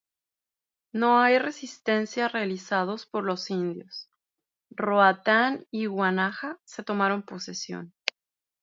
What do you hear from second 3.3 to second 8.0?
indios, Roatán y Guanaja se tomaron posesión.